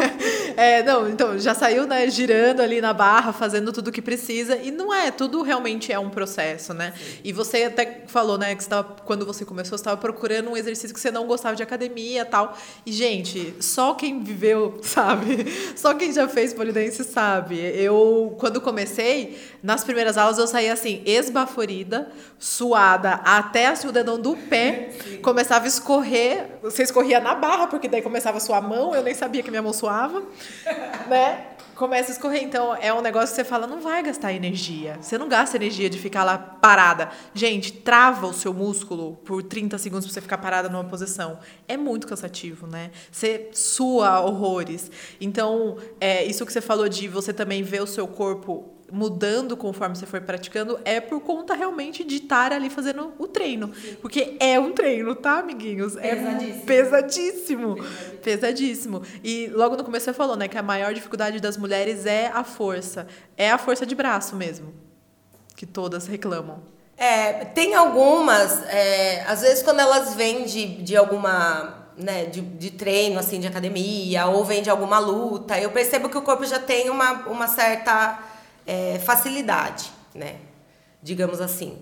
[0.57, 4.57] é, não, então já saiu, né, girando ali na barra, fazendo tudo o que precisa
[4.57, 6.93] e não é, tudo realmente é um processo, né?
[6.97, 7.21] Sim.
[7.25, 10.95] E você até falou, né, que estava quando você começou, você estava procurando um exercício
[10.95, 12.57] que você não gostava de academia, tal.
[12.85, 15.47] E gente, só quem viveu, sabe?
[15.77, 17.59] Só quem já fez polidense sabe.
[17.59, 24.21] Eu quando comecei, nas primeiras aulas eu saía assim, esbaforida, suada até assim, o dedão
[24.21, 25.19] do pé, Sim.
[25.19, 29.03] começava a escorrer, você escorria na barra, porque daí começava a suar a mão, eu
[29.03, 30.23] nem sabia que minha mão suava,
[31.09, 31.47] né?
[31.75, 32.43] Começa a escorrer.
[32.43, 34.99] Então, é um negócio que você fala, não vai gastar energia.
[35.01, 37.11] Você não gasta energia de ficar lá parada.
[37.35, 41.39] Gente, trava o seu músculo por 30 segundos pra você ficar parada numa posição.
[41.67, 42.91] É muito cansativo, né?
[43.11, 44.91] Você sua horrores.
[45.21, 49.97] Então, é, isso que você falou de você também ver o seu corpo mudando conforme
[49.97, 53.75] você for praticando é por conta realmente de estar ali fazendo o treino.
[53.75, 53.97] Sim.
[54.03, 55.97] Porque é um treino, tá, amiguinhos?
[55.97, 56.63] É pesadíssimo.
[56.63, 57.75] É pesadíssimo.
[57.75, 58.23] Pesadíssimo.
[58.23, 59.03] Pesadíssimo.
[59.25, 62.45] E logo no começo você falou, né, que a maior dificuldade das mulheres é a
[62.45, 63.07] força.
[63.35, 64.75] É a força de braço mesmo.
[65.57, 66.63] Que todas reclamam.
[66.95, 72.71] É, tem algumas, é, às vezes quando elas vêm de, de alguma né, de, de
[72.71, 76.59] treino, assim, de academia, ou vem de alguma luta, eu percebo que o corpo já
[76.59, 78.32] tem uma, uma certa
[78.67, 80.37] é, facilidade, né?
[81.03, 81.79] Digamos assim.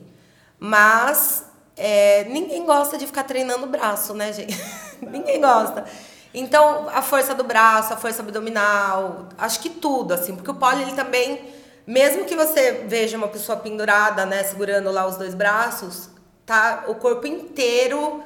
[0.58, 1.44] Mas
[1.76, 4.58] é, ninguém gosta de ficar treinando o braço, né, gente?
[5.00, 5.84] ninguém gosta.
[6.32, 10.82] Então, a força do braço, a força abdominal, acho que tudo, assim, porque o pole
[10.82, 11.52] ele também,
[11.86, 16.08] mesmo que você veja uma pessoa pendurada, né, segurando lá os dois braços,
[16.46, 18.22] tá o corpo inteiro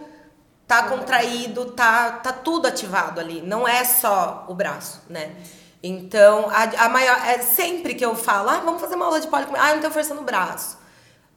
[0.67, 5.35] tá contraído, tá tá tudo ativado ali, não é só o braço, né?
[5.87, 7.15] Então, a, a maior.
[7.27, 9.81] É sempre que eu falo, ah, vamos fazer uma aula de pole Ah, eu não
[9.83, 10.79] tenho força no braço.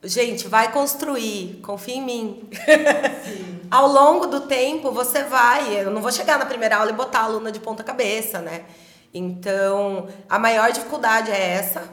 [0.02, 2.50] Gente, vai construir, confia em mim.
[3.70, 5.82] Ao longo do tempo, você vai.
[5.82, 8.64] Eu não vou chegar na primeira aula e botar a aluna de ponta cabeça, né?
[9.14, 11.84] Então, a maior dificuldade é essa.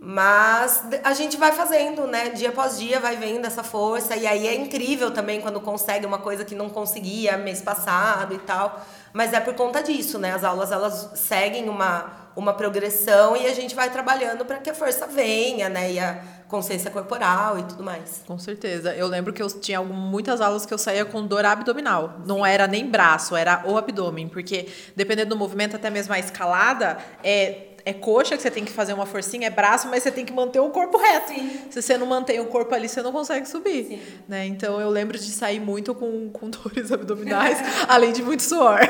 [0.00, 2.30] Mas a gente vai fazendo, né?
[2.30, 4.16] Dia após dia vai vendo essa força.
[4.16, 8.38] E aí é incrível também quando consegue uma coisa que não conseguia mês passado e
[8.38, 8.84] tal.
[9.12, 10.32] Mas é por conta disso, né?
[10.32, 14.74] As aulas elas seguem uma, uma progressão e a gente vai trabalhando para que a
[14.74, 15.92] força venha, né?
[15.92, 18.22] E a consciência corporal e tudo mais.
[18.26, 18.94] Com certeza.
[18.94, 22.20] Eu lembro que eu tinha muitas aulas que eu saía com dor abdominal.
[22.24, 26.98] Não era nem braço, era o abdômen, porque dependendo do movimento, até mesmo a escalada,
[27.22, 30.22] é é coxa que você tem que fazer uma forcinha, é braço, mas você tem
[30.22, 31.32] que manter o corpo reto.
[31.32, 31.60] Sim.
[31.70, 33.86] Se você não mantém o corpo ali, você não consegue subir.
[33.86, 34.02] Sim.
[34.28, 34.44] Né?
[34.44, 37.56] Então eu lembro de sair muito com, com dores abdominais,
[37.88, 38.80] além de muito suor.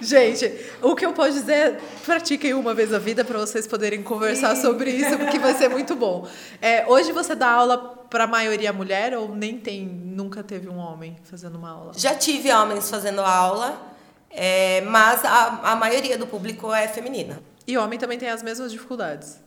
[0.00, 4.56] Gente, o que eu posso dizer, pratiquem uma vez a vida para vocês poderem conversar
[4.56, 4.62] Sim.
[4.62, 6.26] sobre isso, porque vai ser muito bom.
[6.62, 7.76] É, hoje você dá aula
[8.08, 11.92] para a maioria mulher ou nem tem, nunca teve um homem fazendo uma aula?
[11.94, 13.95] Já tive homens fazendo aula.
[14.30, 17.40] É, mas a, a maioria do público é feminina.
[17.66, 19.40] E homem também tem as mesmas dificuldades?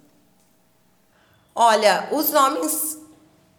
[1.55, 2.99] Olha, os homens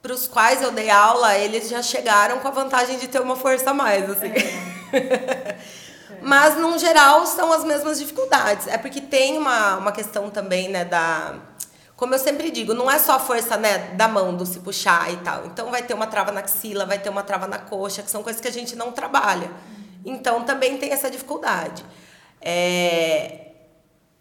[0.02, 3.36] para os quais eu dei aula, eles já chegaram com a vantagem de ter uma
[3.36, 4.32] força a mais, assim.
[4.92, 5.56] É.
[6.22, 8.66] Mas, no geral, são as mesmas dificuldades.
[8.66, 11.34] É porque tem uma, uma questão também, né, da...
[11.96, 15.12] Como eu sempre digo, não é só a força né, da mão, do se puxar
[15.12, 15.46] e tal.
[15.46, 18.22] Então, vai ter uma trava na axila, vai ter uma trava na coxa, que são
[18.22, 19.50] coisas que a gente não trabalha.
[20.04, 21.84] Então também tem essa dificuldade.
[22.40, 23.50] É,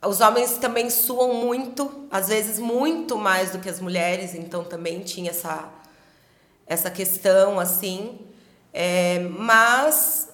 [0.06, 5.02] os homens também suam muito, às vezes muito mais do que as mulheres, então também
[5.02, 5.70] tinha essa,
[6.66, 8.20] essa questão assim.
[8.74, 10.30] É, mas,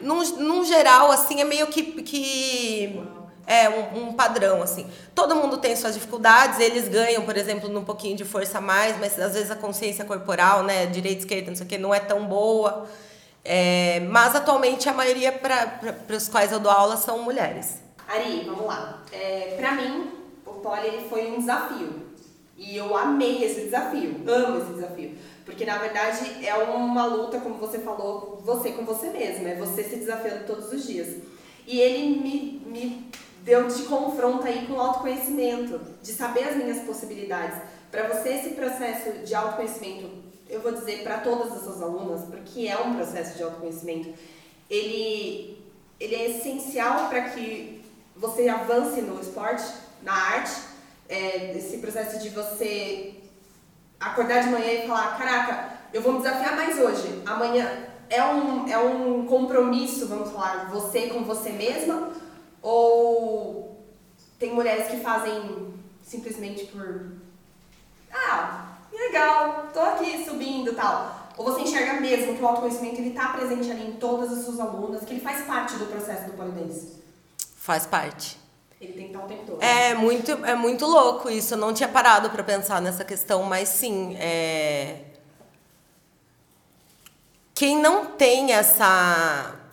[0.00, 3.02] num, num geral, assim, é meio que, que
[3.46, 4.86] é um, um, padrão, assim.
[5.14, 8.98] Todo mundo tem suas dificuldades, eles ganham, por exemplo, num pouquinho de força a mais,
[8.98, 12.00] mas às vezes a consciência corporal, né, direita, esquerda, não sei o que, não é
[12.00, 12.88] tão boa.
[13.48, 17.76] É, mas atualmente a maioria para os quais eu dou aula são mulheres.
[18.08, 19.04] Ari, vamos lá.
[19.12, 20.10] É, para mim,
[20.44, 22.06] o pole ele foi um desafio.
[22.56, 25.16] E eu amei esse desafio, amo esse desafio.
[25.44, 29.84] Porque na verdade é uma luta, como você falou, você com você mesma, é você
[29.84, 31.22] se desafiando todos os dias.
[31.66, 33.10] E ele me, me
[33.42, 37.58] deu de confronto aí com o autoconhecimento, de saber as minhas possibilidades.
[37.92, 42.66] Para você, esse processo de autoconhecimento, eu vou dizer para todas as suas alunas, porque
[42.66, 44.12] é um processo de autoconhecimento,
[44.70, 45.62] ele,
[45.98, 47.84] ele é essencial para que
[48.16, 49.64] você avance no esporte,
[50.02, 50.52] na arte,
[51.08, 53.14] é, esse processo de você
[53.98, 58.68] acordar de manhã e falar, caraca, eu vou me desafiar mais hoje, amanhã é um,
[58.68, 62.12] é um compromisso, vamos falar, você com você mesma,
[62.62, 63.84] ou
[64.38, 67.12] tem mulheres que fazem simplesmente por.
[68.12, 71.26] Ah, legal, tô aqui subindo e tal.
[71.36, 74.58] Ou você enxerga mesmo que o autoconhecimento ele tá presente ali em todas as suas
[74.58, 77.02] alunas, que ele faz parte do processo do polidense?
[77.56, 78.38] Faz parte.
[78.80, 79.62] Ele tem que estar o tempo todo.
[79.62, 81.54] É muito, é muito louco isso.
[81.54, 85.00] Eu não tinha parado para pensar nessa questão, mas sim, é...
[87.54, 89.65] quem não tem essa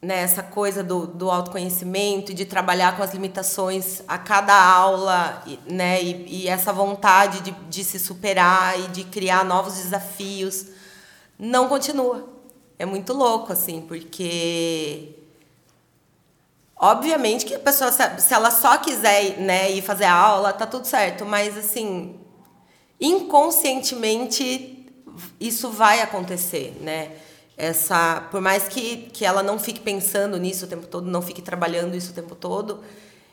[0.00, 5.42] né, essa coisa do, do autoconhecimento e de trabalhar com as limitações a cada aula,
[5.66, 10.66] né, e, e essa vontade de, de se superar e de criar novos desafios,
[11.38, 12.28] não continua.
[12.78, 15.14] É muito louco, assim, porque.
[16.80, 21.26] Obviamente que a pessoa, se ela só quiser né, ir fazer aula, tá tudo certo,
[21.26, 22.14] mas, assim,
[23.00, 24.86] inconscientemente
[25.40, 27.10] isso vai acontecer, né?
[27.58, 31.42] Essa por mais que, que ela não fique pensando nisso o tempo todo não fique
[31.42, 32.84] trabalhando isso o tempo todo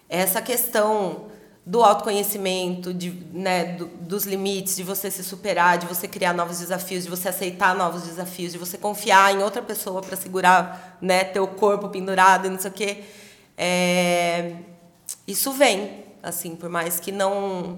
[0.10, 1.28] essa questão
[1.64, 6.58] do autoconhecimento de, né, do, dos limites de você se superar de você criar novos
[6.58, 11.24] desafios de você aceitar novos desafios de você confiar em outra pessoa para segurar né
[11.24, 13.04] teu corpo pendurado e não sei o quê.
[13.56, 14.56] É,
[15.28, 17.78] isso vem assim por mais que não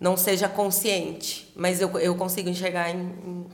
[0.00, 3.46] não seja consciente mas eu, eu consigo enxergar em, em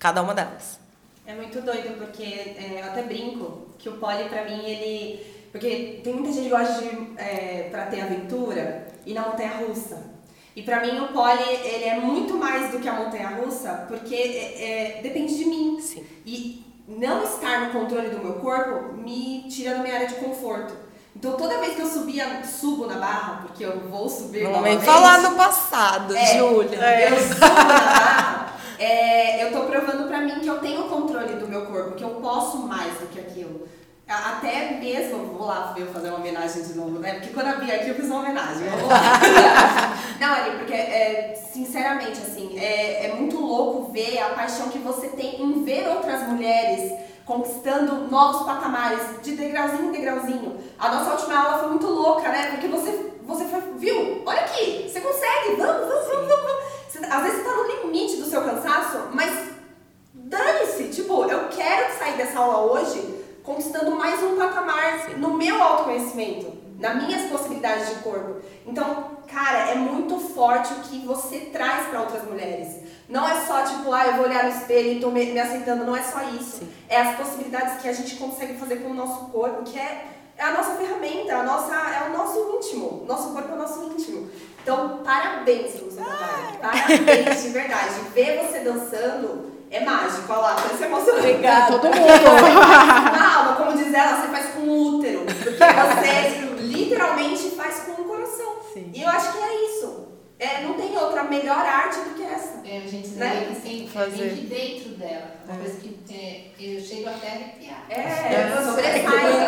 [0.00, 0.83] cada uma delas
[1.26, 5.34] é muito doido, porque é, eu até brinco que o pole pra mim, ele.
[5.50, 10.14] Porque tem muita gente que gosta de, é, pra ter aventura, e na montanha russa.
[10.56, 14.14] E pra mim o pole, ele é muito mais do que a montanha russa, porque
[14.14, 15.78] é, é, depende de mim.
[15.80, 16.04] Sim.
[16.24, 20.74] E não estar no controle do meu corpo me tira da minha área de conforto.
[21.16, 24.80] Então toda vez que eu subia, subo na barra, porque eu vou subir Não vem
[24.80, 27.08] falar no passado, é, Júlia.
[27.08, 28.43] Eu subo na barra,
[28.78, 32.10] é, eu tô provando pra mim que eu tenho controle do meu corpo, que eu
[32.10, 33.68] posso mais do que aquilo.
[34.06, 37.14] Até mesmo, vou lá ver fazer uma homenagem de novo, né?
[37.14, 38.66] Porque quando eu vi aqui eu fiz uma homenagem.
[40.20, 45.08] Não, ali, porque, é, sinceramente, assim, é, é muito louco ver a paixão que você
[45.08, 46.92] tem em ver outras mulheres
[47.24, 50.56] conquistando novos patamares, de degrauzinho em degrauzinho.
[50.78, 52.50] A nossa última aula foi muito louca, né?
[52.50, 54.22] Porque você, você foi, viu?
[54.26, 56.63] Olha aqui, você consegue, vamos, vamos, vamos, vamos.
[56.94, 59.48] Você, às vezes você tá no limite do seu cansaço, mas
[60.12, 60.84] dane-se.
[60.90, 66.94] Tipo, eu quero sair dessa aula hoje conquistando mais um patamar no meu autoconhecimento, nas
[67.02, 68.36] minhas possibilidades de corpo.
[68.64, 72.76] Então, cara, é muito forte o que você traz para outras mulheres.
[73.08, 75.84] Não é só tipo, ah, eu vou olhar no espelho e tô me, me aceitando.
[75.84, 76.58] Não é só isso.
[76.58, 76.72] Sim.
[76.88, 80.06] É as possibilidades que a gente consegue fazer com o nosso corpo, que é,
[80.38, 83.04] é a nossa ferramenta, a nossa, é o nosso íntimo.
[83.04, 84.30] Nosso corpo é o nosso íntimo.
[84.62, 85.83] Então, parabéns.
[86.70, 87.94] Parabéns, de verdade.
[88.14, 90.32] Ver você dançando é mágico.
[90.32, 91.20] Olha lá, você emocionou.
[91.20, 91.72] Obrigada.
[91.72, 91.98] Todo mundo.
[93.18, 95.20] Na aula, como diz ela, você faz com o útero.
[95.20, 98.56] Porque você literalmente faz com o coração.
[98.72, 98.90] Sim.
[98.94, 100.08] E eu acho que é isso.
[100.38, 102.60] É, não tem outra melhor arte do que essa.
[102.64, 103.56] É, a gente né?
[103.62, 105.30] tem que fazer de dentro dela.
[105.44, 105.58] Uma é.
[105.58, 107.84] coisa que é, eu chego até a arrepiar.
[107.88, 108.52] É, é.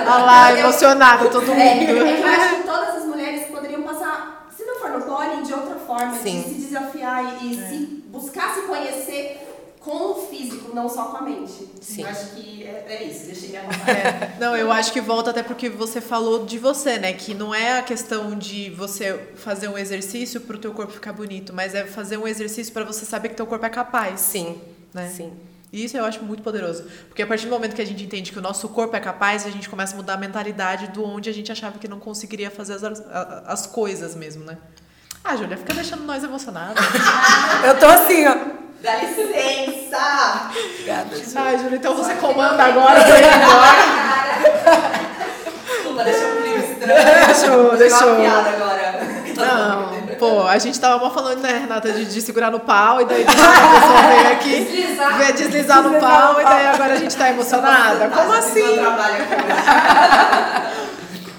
[0.06, 1.60] Olha lá, emocionada todo mundo.
[1.60, 5.52] É, eu acho que todas as mulheres poderiam passar, se não for no pole, de
[5.52, 6.42] outra forma, Sim.
[6.42, 7.68] de se desafiar e, e é.
[7.68, 7.76] se
[8.08, 9.42] buscar se conhecer
[9.86, 11.68] com o físico, não só com a mente.
[11.80, 12.02] Sim.
[12.02, 15.44] Eu acho que é, é isso, deixei minha é, Não, eu acho que volta até
[15.44, 17.12] porque você falou de você, né?
[17.12, 21.12] Que não é a questão de você fazer um exercício para o teu corpo ficar
[21.12, 24.20] bonito, mas é fazer um exercício para você saber que teu corpo é capaz.
[24.20, 24.60] Sim.
[24.92, 25.08] Né?
[25.08, 25.32] Sim.
[25.72, 26.84] E isso eu acho muito poderoso.
[27.06, 29.46] Porque a partir do momento que a gente entende que o nosso corpo é capaz,
[29.46, 32.50] a gente começa a mudar a mentalidade do onde a gente achava que não conseguiria
[32.50, 32.82] fazer as,
[33.46, 34.58] as coisas mesmo, né?
[35.28, 36.80] Ah, Júlia, fica deixando nós emocionados.
[37.64, 38.36] eu tô assim, ó.
[38.80, 40.50] Dá licença!
[40.50, 41.22] Obrigada, Ju.
[41.34, 43.96] Ai, Júlia, então você comanda agora pra ir embora.
[45.84, 47.26] Um clima estranho.
[47.26, 48.08] Deixou, deixou.
[48.08, 49.16] Uma piada agora.
[49.36, 53.04] Não, pô, a gente tava mal falando, né, Renata, de, de segurar no pau, e
[53.04, 57.14] daí a pessoa veio aqui deslizar, veio deslizar no pau, e daí agora a gente
[57.16, 58.08] tá emocionada.
[58.08, 58.78] Como assim?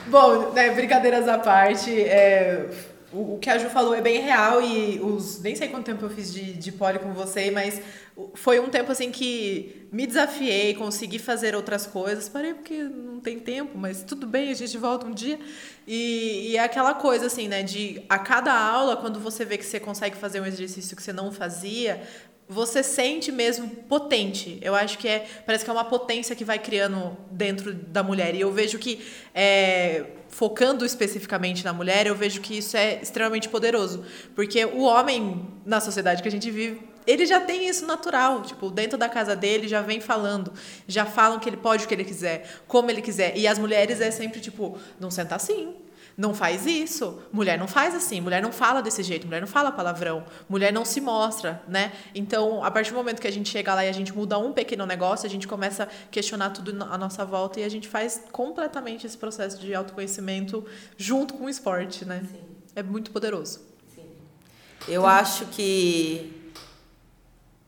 [0.07, 2.65] Bom, né, brincadeiras à parte, é,
[3.11, 6.03] o, o, que a Ju falou é bem real e os nem sei quanto tempo
[6.03, 7.81] eu fiz de, de pole com você, mas
[8.33, 12.27] foi um tempo assim que me desafiei, consegui fazer outras coisas.
[12.27, 15.39] Parei porque não tem tempo, mas tudo bem, a gente volta um dia.
[15.87, 19.65] E, e é aquela coisa assim, né, de a cada aula, quando você vê que
[19.65, 22.01] você consegue fazer um exercício que você não fazia,
[22.47, 24.57] você sente mesmo potente.
[24.61, 28.35] Eu acho que é parece que é uma potência que vai criando dentro da mulher.
[28.35, 29.05] E eu vejo que
[29.35, 34.05] é, focando especificamente na mulher, eu vejo que isso é extremamente poderoso,
[34.35, 38.69] porque o homem na sociedade que a gente vive ele já tem isso natural, tipo,
[38.69, 40.51] dentro da casa dele já vem falando,
[40.85, 43.37] já falam que ele pode o que ele quiser, como ele quiser.
[43.37, 45.73] E as mulheres é sempre tipo, não senta assim,
[46.17, 47.21] não faz isso.
[47.31, 50.83] Mulher não faz assim, mulher não fala desse jeito, mulher não fala palavrão, mulher não
[50.83, 51.93] se mostra, né?
[52.15, 54.51] Então, a partir do momento que a gente chega lá e a gente muda um
[54.51, 58.23] pequeno negócio, a gente começa a questionar tudo à nossa volta e a gente faz
[58.31, 60.65] completamente esse processo de autoconhecimento
[60.97, 62.23] junto com o esporte, né?
[62.31, 62.39] Sim.
[62.75, 63.61] É muito poderoso.
[63.93, 64.05] Sim.
[64.87, 65.07] Eu Sim.
[65.07, 66.33] acho que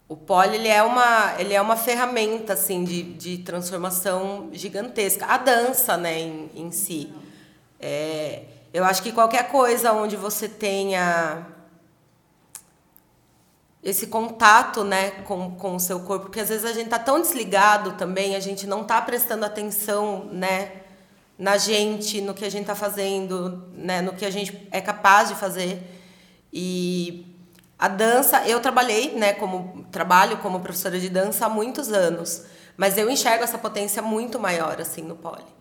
[0.08, 5.38] o pole ele é uma ele é uma ferramenta assim de, de transformação gigantesca a
[5.38, 7.14] dança né em, em si
[7.80, 11.46] é, eu acho que qualquer coisa onde você tenha
[13.82, 17.22] esse contato né, com, com o seu corpo, porque às vezes a gente está tão
[17.22, 20.72] desligado também, a gente não está prestando atenção né,
[21.38, 25.30] na gente, no que a gente está fazendo, né, no que a gente é capaz
[25.30, 25.82] de fazer.
[26.52, 27.26] E
[27.78, 32.44] a dança, eu trabalhei, né, como trabalho como professora de dança há muitos anos,
[32.76, 35.59] mas eu enxergo essa potência muito maior assim no pole.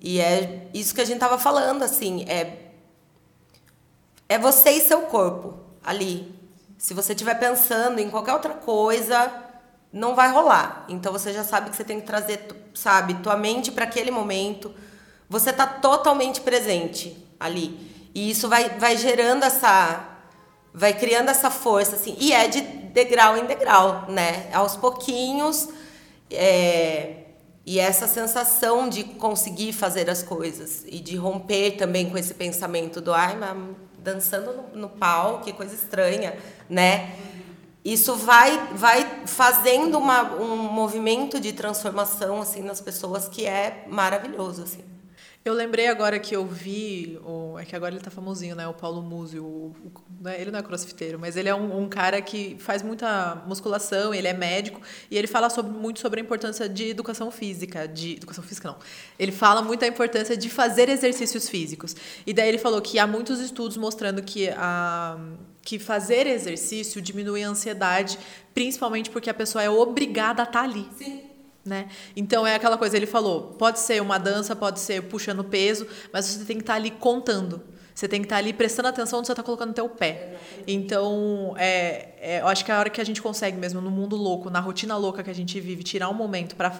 [0.00, 2.70] E é isso que a gente estava falando, assim, é,
[4.28, 6.34] é você e seu corpo ali.
[6.78, 9.30] Se você estiver pensando em qualquer outra coisa,
[9.92, 10.86] não vai rolar.
[10.88, 14.72] Então você já sabe que você tem que trazer, sabe, tua mente para aquele momento.
[15.28, 18.10] Você está totalmente presente ali.
[18.14, 20.06] E isso vai, vai gerando essa.
[20.72, 22.16] Vai criando essa força, assim.
[22.18, 24.48] E é de degrau em degrau, né?
[24.52, 25.68] Aos pouquinhos.
[26.30, 27.19] É,
[27.70, 33.00] e essa sensação de conseguir fazer as coisas e de romper também com esse pensamento
[33.00, 33.56] do ai, mas
[33.96, 36.36] dançando no, no pau, que coisa estranha,
[36.68, 37.14] né?
[37.84, 44.64] Isso vai vai fazendo uma, um movimento de transformação assim nas pessoas que é maravilhoso
[44.64, 44.82] assim.
[45.42, 48.68] Eu lembrei agora que eu vi, o, é que agora ele tá famosinho, né?
[48.68, 49.38] O Paulo Musi.
[49.38, 50.38] O, o, né?
[50.38, 54.28] Ele não é crossfiteiro, mas ele é um, um, cara que faz muita musculação, ele
[54.28, 57.88] é médico, e ele fala sobre, muito sobre a importância de educação física.
[57.88, 58.76] De, educação física, não.
[59.18, 61.96] Ele fala muito a importância de fazer exercícios físicos.
[62.26, 65.18] E daí ele falou que há muitos estudos mostrando que a
[65.62, 68.18] que fazer exercício diminui a ansiedade,
[68.54, 70.88] principalmente porque a pessoa é obrigada a estar tá ali.
[70.96, 71.29] Sim.
[71.70, 71.88] Né?
[72.16, 76.24] Então é aquela coisa, ele falou, pode ser uma dança, pode ser puxando peso, mas
[76.24, 77.62] você tem que estar tá ali contando.
[77.94, 80.36] Você tem que estar tá ali prestando atenção onde você está colocando o teu pé.
[80.66, 83.90] Então, é, é, eu acho que é a hora que a gente consegue mesmo, no
[83.90, 86.72] mundo louco, na rotina louca que a gente vive, tirar um momento para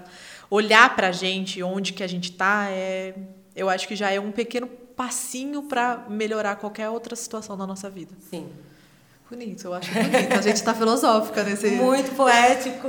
[0.50, 3.14] olhar para a gente, onde que a gente está, é,
[3.54, 7.88] eu acho que já é um pequeno passinho para melhorar qualquer outra situação da nossa
[7.88, 8.12] vida.
[8.28, 8.48] Sim.
[9.30, 10.32] Bonito, eu acho bonito.
[10.36, 11.68] A gente tá filosófica nesse.
[11.78, 12.88] Muito poético.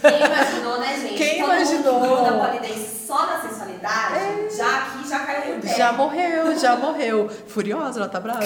[0.00, 1.14] Quem imaginou, né, gente?
[1.14, 2.00] Quem Todo imaginou?
[2.00, 4.48] Mundo da polidense só na sensualidade, é.
[4.48, 5.76] já aqui já caiu no pé.
[5.76, 7.28] Já morreu, já morreu.
[7.28, 8.40] Furiosa, ela tá brava.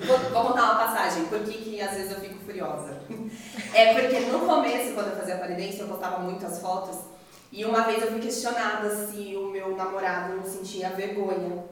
[0.00, 3.02] vou, vou contar uma passagem, por que, que às vezes eu fico furiosa.
[3.74, 6.96] É porque no começo, quando eu fazia polidense, eu postava muitas fotos.
[7.52, 11.64] E uma vez eu fui questionada se o meu namorado não sentia vergonha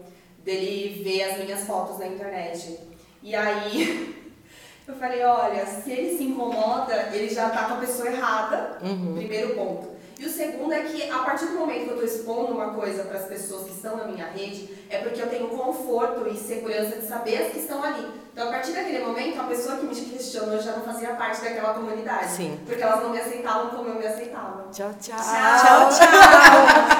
[0.45, 2.98] dele ver as minhas fotos na internet.
[3.23, 4.33] E aí
[4.87, 9.15] eu falei, olha, se ele se incomoda, ele já tá com a pessoa errada, uhum.
[9.17, 9.99] primeiro ponto.
[10.19, 13.05] E o segundo é que a partir do momento que eu estou expondo uma coisa
[13.05, 16.97] para as pessoas que estão na minha rede, é porque eu tenho conforto e segurança
[16.97, 18.05] de saber as que estão ali.
[18.33, 21.73] Então, a partir daquele momento, a pessoa que me questionou já não fazia parte daquela
[21.75, 22.33] comunidade.
[22.33, 22.59] Sim.
[22.67, 24.67] Porque elas não me aceitavam como eu me aceitava.
[24.73, 25.17] Tchau, tchau.
[25.17, 26.09] Tchau, tchau.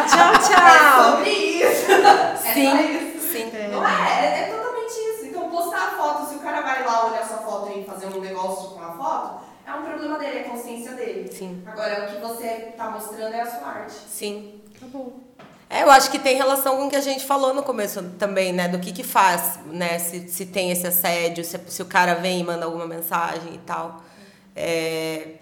[0.07, 0.67] tchau, tchau.
[0.69, 1.87] É sobre isso.
[2.55, 2.69] Sim.
[2.69, 3.33] É isso.
[3.33, 3.51] Sim.
[3.73, 5.27] Não é, é, é totalmente isso.
[5.27, 8.21] Então, postar a foto, se o cara vai lá olhar sua foto e fazer um
[8.21, 11.31] negócio com a foto, é um problema dele, é a consciência dele.
[11.31, 11.63] Sim.
[11.67, 13.95] Agora, o que você está mostrando é a sua arte.
[14.09, 14.61] Sim.
[14.75, 15.21] Acabou.
[15.71, 18.55] É, eu acho que tem relação com o que a gente falou no começo também,
[18.55, 18.69] né?
[18.69, 19.99] Do que que faz, né?
[19.99, 23.59] Se, se tem esse assédio, se, se o cara vem e manda alguma mensagem e
[23.59, 24.03] tal.
[24.57, 25.35] É,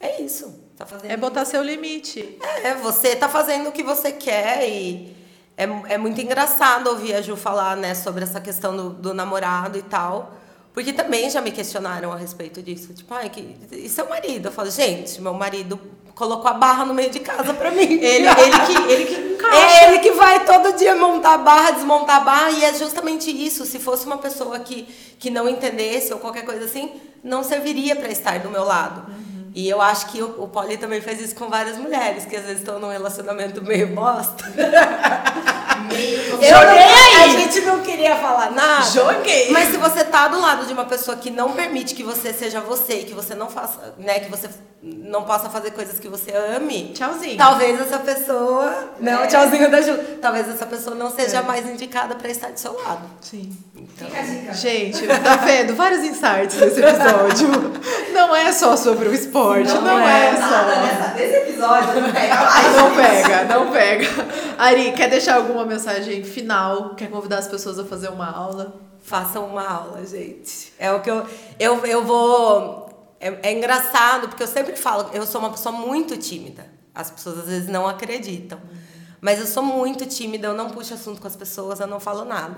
[0.00, 0.64] é isso.
[0.76, 2.38] Tá fazendo é botar seu limite.
[2.62, 5.14] É, você tá fazendo o que você quer e
[5.56, 7.94] é, é muito engraçado ouvir a Ju falar, né?
[7.94, 10.32] Sobre essa questão do, do namorado e tal.
[10.74, 12.92] Porque também já me questionaram a respeito disso.
[12.92, 14.48] Tipo, ai, que, e seu marido?
[14.48, 15.80] Eu falo, gente, meu marido
[16.16, 17.92] colocou a barra no meio de casa pra mim.
[18.02, 19.56] ele, ele, que, ele que caixa.
[19.56, 23.64] É ele que vai todo dia montar barra, desmontar barra, e é justamente isso.
[23.64, 24.82] Se fosse uma pessoa que,
[25.16, 29.08] que não entendesse ou qualquer coisa assim, não serviria para estar do meu lado.
[29.08, 29.33] Uhum.
[29.54, 32.42] E eu acho que o, o Poli também faz isso com várias mulheres, que às
[32.42, 34.44] vezes estão num relacionamento meio bosta.
[35.88, 37.22] meio Joguei aí!
[37.22, 38.82] A gente não queria falar nada.
[38.90, 39.52] Joguei!
[39.52, 42.60] Mas se você tá do lado de uma pessoa que não permite que você seja
[42.60, 44.48] você e que você não faça, né, que você
[44.82, 46.90] não possa fazer coisas que você ame.
[46.92, 47.38] Tchauzinho.
[47.38, 48.90] Talvez essa pessoa.
[49.00, 49.26] Não, é.
[49.26, 49.96] tchauzinho da Ju.
[50.20, 51.42] Talvez essa pessoa não seja é.
[51.42, 53.02] mais indicada para estar do seu lado.
[53.22, 53.56] Sim.
[53.74, 54.08] Então,
[54.52, 55.74] gente, tá vendo?
[55.74, 57.48] Vários insights nesse episódio.
[58.12, 60.66] não é só sobre o esporte, não, não é, é, só.
[60.66, 62.34] Nessa, nesse episódio não pega
[62.76, 64.06] Não pega, não pega.
[64.58, 66.94] Ari, quer deixar alguma mensagem final?
[66.94, 68.74] Quer convidar as pessoas a fazer uma aula?
[69.02, 70.72] Façam uma aula, gente.
[70.78, 71.26] É o que eu.
[71.58, 73.14] Eu, eu vou.
[73.20, 76.66] É, é engraçado, porque eu sempre falo, eu sou uma pessoa muito tímida.
[76.94, 78.58] As pessoas às vezes não acreditam.
[79.20, 82.24] Mas eu sou muito tímida, eu não puxo assunto com as pessoas, eu não falo
[82.24, 82.56] nada.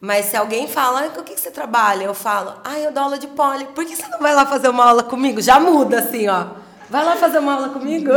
[0.00, 2.04] Mas se alguém fala, o que você trabalha?
[2.04, 3.64] Eu falo, ah, eu dou aula de poli.
[3.66, 5.40] Por que você não vai lá fazer uma aula comigo?
[5.40, 6.48] Já muda assim, ó.
[6.90, 8.10] Vai lá fazer uma aula comigo?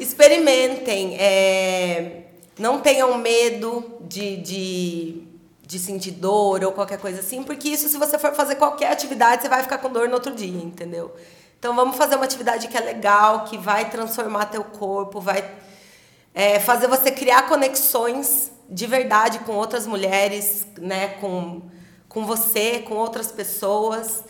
[0.00, 1.16] Experimentem.
[1.18, 2.22] É...
[2.58, 5.22] Não tenham medo de, de,
[5.62, 9.42] de sentir dor ou qualquer coisa assim, porque isso, se você for fazer qualquer atividade,
[9.42, 11.14] você vai ficar com dor no outro dia, entendeu?
[11.58, 15.44] Então vamos fazer uma atividade que é legal, que vai transformar teu corpo, vai
[16.34, 21.62] é, fazer você criar conexões de verdade com outras mulheres, né, com,
[22.08, 24.24] com você, com outras pessoas.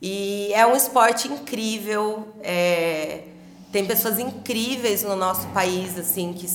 [0.00, 2.28] E é um esporte incrível.
[2.42, 3.24] É,
[3.72, 6.46] tem pessoas incríveis no nosso país, assim, que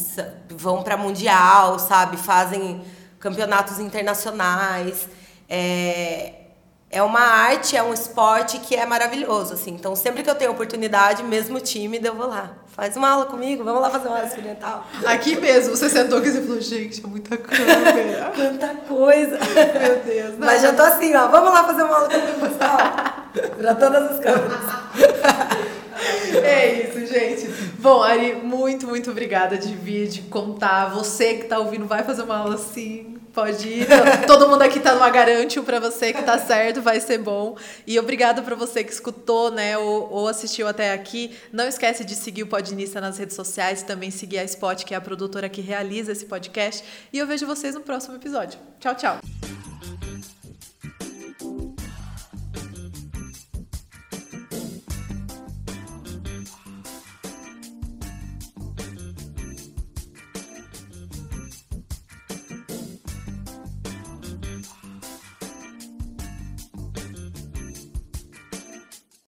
[0.53, 2.15] vão para mundial, sabe?
[2.17, 2.81] Fazem
[3.19, 5.07] campeonatos internacionais.
[5.49, 6.33] É,
[6.89, 9.71] é uma arte, é um esporte que é maravilhoso, assim.
[9.71, 12.55] Então, sempre que eu tenho oportunidade, mesmo tímida, eu vou lá.
[12.79, 14.87] Faz uma aula comigo, vamos lá fazer uma aula experimental.
[15.05, 18.31] Aqui mesmo, você sentou aqui e falou, gente, é muita câmera.
[18.33, 19.37] Tanta coisa.
[19.37, 20.39] Meu Deus.
[20.39, 20.47] Não.
[20.47, 22.77] Mas já tô assim, ó, vamos lá fazer uma aula comigo, pessoal.
[23.57, 24.59] Pra todas as câmeras.
[26.41, 27.68] É isso, gente.
[27.79, 30.87] Bom, Ari, muito, muito obrigada de vir, de contar.
[30.87, 33.87] Você que tá ouvindo vai fazer uma aula assim Pode ir.
[34.27, 37.55] Todo mundo aqui tá numa garante para você que tá certo, vai ser bom.
[37.85, 41.37] E obrigada para você que escutou, né, ou, ou, assistiu até aqui.
[41.51, 44.97] Não esquece de seguir o Podinista nas redes sociais, também seguir a Spot, que é
[44.97, 46.83] a produtora que realiza esse podcast.
[47.13, 48.59] E eu vejo vocês no próximo episódio.
[48.79, 49.68] Tchau, tchau.